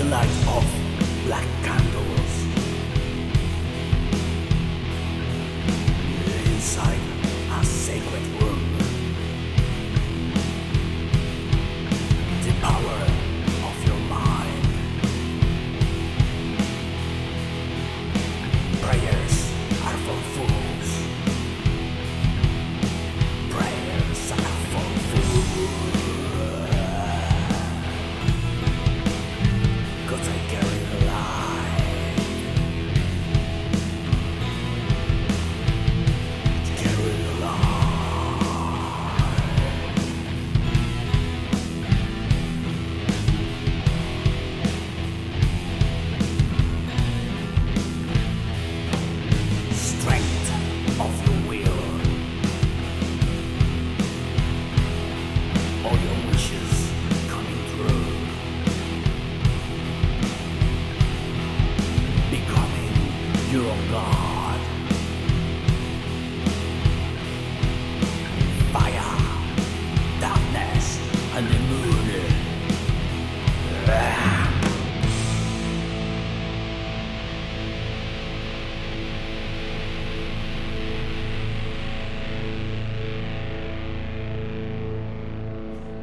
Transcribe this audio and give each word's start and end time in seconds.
the 0.00 0.06
light 0.06 0.46
of 0.48 0.64
black 1.26 1.46
candles 1.62 2.32
inside. 6.46 7.09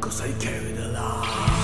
Cause 0.07 0.21
I 0.21 0.31
carry 0.39 0.71
the 0.71 0.87
light 0.87 1.56